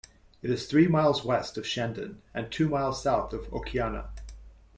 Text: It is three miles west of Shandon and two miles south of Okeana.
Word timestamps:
It 0.41 0.49
is 0.49 0.65
three 0.65 0.87
miles 0.87 1.23
west 1.23 1.59
of 1.59 1.67
Shandon 1.67 2.23
and 2.33 2.51
two 2.51 2.67
miles 2.67 3.03
south 3.03 3.33
of 3.33 3.47
Okeana. 3.51 4.07